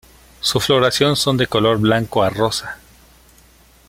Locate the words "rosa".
2.31-2.79